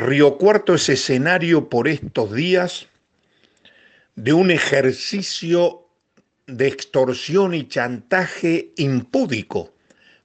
[0.00, 2.88] Río Cuarto es escenario por estos días
[4.14, 5.86] de un ejercicio
[6.46, 9.74] de extorsión y chantaje impúdico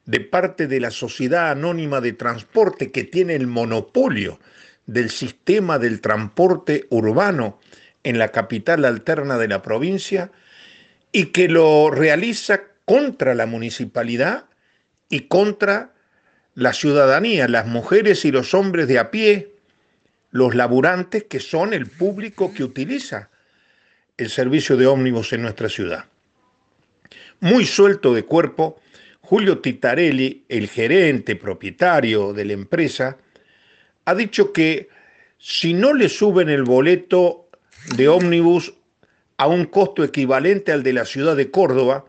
[0.05, 4.39] de parte de la Sociedad Anónima de Transporte que tiene el monopolio
[4.85, 7.59] del sistema del transporte urbano
[8.03, 10.31] en la capital alterna de la provincia
[11.12, 14.45] y que lo realiza contra la municipalidad
[15.09, 15.91] y contra
[16.53, 19.54] la ciudadanía, las mujeres y los hombres de a pie,
[20.36, 23.30] los laburantes que son el público que utiliza
[24.18, 26.08] el servicio de ómnibus en nuestra ciudad.
[27.40, 28.82] Muy suelto de cuerpo,
[29.22, 33.18] Julio Titarelli, el gerente propietario de la empresa,
[34.04, 34.90] ha dicho que
[35.38, 37.48] si no le suben el boleto
[37.96, 38.74] de ómnibus
[39.38, 42.04] a un costo equivalente al de la ciudad de Córdoba,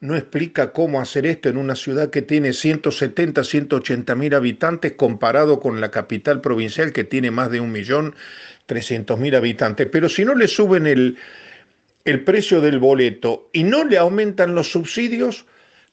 [0.00, 5.60] no explica cómo hacer esto en una ciudad que tiene 170, 180 mil habitantes comparado
[5.60, 8.14] con la capital provincial que tiene más de un millón
[9.18, 9.88] mil habitantes.
[9.90, 11.18] Pero si no le suben el,
[12.04, 15.44] el precio del boleto y no le aumentan los subsidios,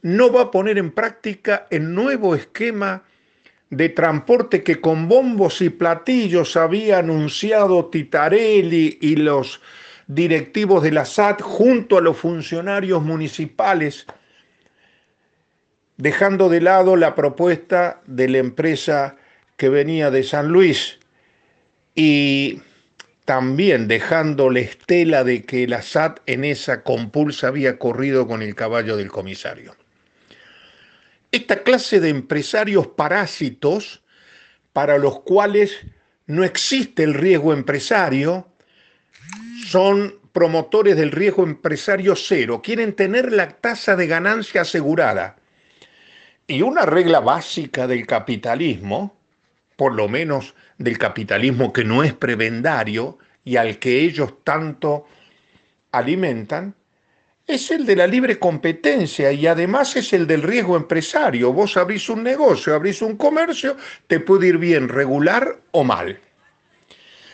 [0.01, 3.03] no va a poner en práctica el nuevo esquema
[3.69, 9.59] de transporte que con bombos y platillos había anunciado Titarelli y los
[10.07, 14.05] directivos de la SAT junto a los funcionarios municipales,
[15.97, 19.17] dejando de lado la propuesta de la empresa
[19.57, 20.99] que venía de San Luis
[21.95, 22.61] y
[23.25, 28.55] también dejando la estela de que la SAT en esa compulsa había corrido con el
[28.55, 29.75] caballo del comisario.
[31.31, 34.01] Esta clase de empresarios parásitos,
[34.71, 35.77] para los cuales
[36.25, 38.47] no existe el riesgo empresario,
[39.67, 45.35] son promotores del riesgo empresario cero, quieren tener la tasa de ganancia asegurada.
[46.45, 49.17] Y una regla básica del capitalismo,
[49.75, 55.07] por lo menos del capitalismo que no es prebendario y al que ellos tanto
[55.91, 56.75] alimentan,
[57.47, 61.53] es el de la libre competencia y además es el del riesgo empresario.
[61.53, 66.19] Vos abrís un negocio, abrís un comercio, te puede ir bien, regular o mal.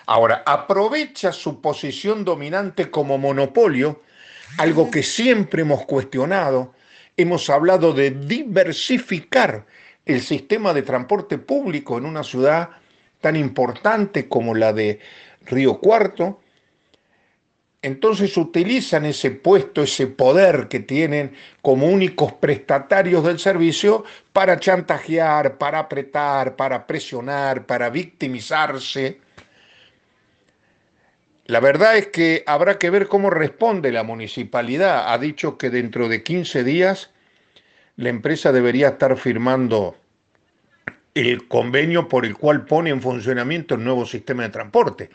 [0.06, 4.02] Ahora, aprovecha su posición dominante como monopolio,
[4.58, 6.74] algo que siempre hemos cuestionado.
[7.16, 9.66] Hemos hablado de diversificar
[10.06, 12.70] el sistema de transporte público en una ciudad
[13.22, 15.00] tan importante como la de
[15.46, 16.42] Río Cuarto,
[17.84, 25.58] entonces utilizan ese puesto, ese poder que tienen como únicos prestatarios del servicio para chantajear,
[25.58, 29.20] para apretar, para presionar, para victimizarse.
[31.54, 35.14] La verdad es que habrá que ver cómo responde la municipalidad.
[35.14, 37.12] Ha dicho que dentro de 15 días
[37.96, 39.96] la empresa debería estar firmando
[41.14, 45.12] el convenio por el cual pone en funcionamiento el nuevo sistema de transporte.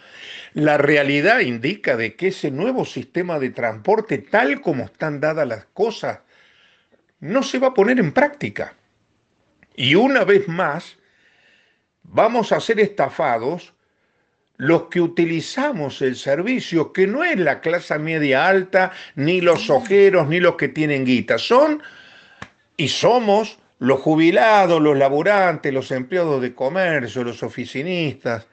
[0.54, 5.64] La realidad indica de que ese nuevo sistema de transporte, tal como están dadas las
[5.74, 6.20] cosas,
[7.18, 8.74] no se va a poner en práctica.
[9.74, 10.98] Y una vez más,
[12.04, 13.74] vamos a ser estafados
[14.58, 20.28] los que utilizamos el servicio, que no es la clase media alta, ni los ojeros,
[20.28, 21.82] ni los que tienen guita, son
[22.76, 28.46] y somos los jubilados, los laburantes, los empleados de comercio, los oficinistas,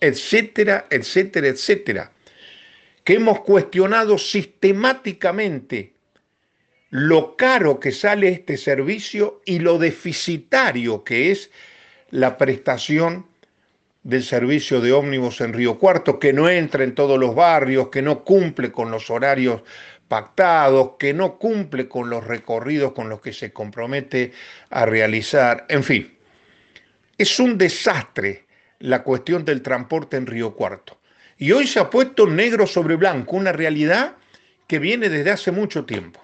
[0.00, 2.12] etcétera, etcétera, etcétera,
[3.04, 5.92] que hemos cuestionado sistemáticamente
[6.88, 11.50] lo caro que sale este servicio y lo deficitario que es
[12.10, 13.26] la prestación
[14.02, 18.02] del servicio de ómnibus en Río Cuarto, que no entra en todos los barrios, que
[18.02, 19.62] no cumple con los horarios
[20.08, 24.32] pactados, que no cumple con los recorridos con los que se compromete
[24.70, 25.64] a realizar.
[25.68, 26.18] En fin,
[27.16, 28.46] es un desastre
[28.80, 30.98] la cuestión del transporte en Río Cuarto.
[31.38, 34.16] Y hoy se ha puesto negro sobre blanco, una realidad
[34.66, 36.20] que viene desde hace mucho tiempo.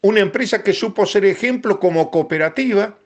[0.00, 2.98] Una empresa que supo ser ejemplo como cooperativa,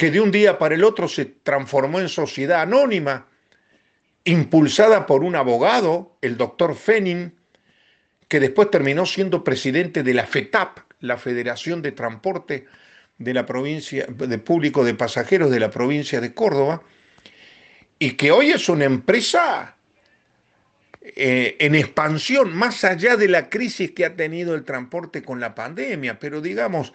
[0.00, 3.26] que de un día para el otro se transformó en sociedad anónima,
[4.24, 7.34] impulsada por un abogado, el doctor Fenning,
[8.26, 12.64] que después terminó siendo presidente de la FETAP, la Federación de Transporte
[13.18, 16.82] de la provincia, de público de pasajeros de la provincia de Córdoba,
[17.98, 19.76] y que hoy es una empresa
[21.02, 25.54] eh, en expansión, más allá de la crisis que ha tenido el transporte con la
[25.54, 26.94] pandemia, pero digamos,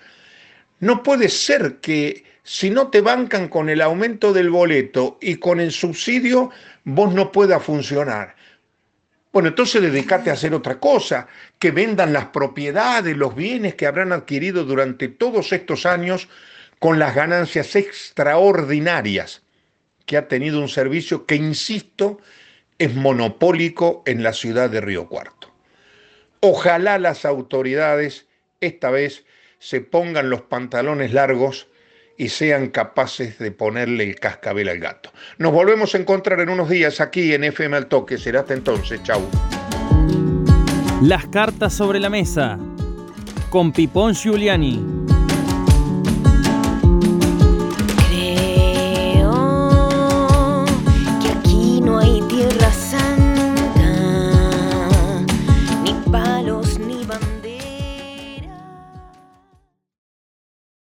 [0.80, 5.60] no puede ser que si no te bancan con el aumento del boleto y con
[5.60, 6.52] el subsidio,
[6.84, 8.36] vos no pueda funcionar.
[9.32, 11.28] Bueno, entonces dedícate a hacer otra cosa,
[11.60, 16.30] que vendan las propiedades, los bienes que habrán adquirido durante todos estos años
[16.80, 19.42] con las ganancias extraordinarias
[20.06, 22.20] que ha tenido un servicio que, insisto,
[22.78, 25.52] es monopólico en la ciudad de Río Cuarto.
[26.42, 28.28] Ojalá las autoridades
[28.62, 29.26] esta vez
[29.66, 31.68] se pongan los pantalones largos
[32.18, 35.12] y sean capaces de ponerle el cascabel al gato.
[35.40, 38.20] Nos volvemos a encontrar en unos días aquí en FM Al Toque.
[38.20, 39.02] Será hasta entonces.
[39.02, 39.24] Chau.
[41.02, 42.60] Las cartas sobre la mesa
[43.50, 44.95] con Pipón Giuliani.